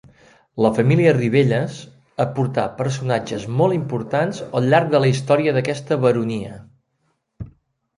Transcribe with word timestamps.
La 0.65 0.69
família 0.77 1.11
Ribelles 1.17 1.75
aportà 2.25 2.65
personatges 2.81 3.47
molt 3.61 3.79
importants 3.79 4.43
al 4.53 4.75
llarg 4.75 4.93
de 4.97 5.07
la 5.07 5.15
història 5.15 5.59
d'aquesta 5.61 6.05
baronia. 6.09 6.63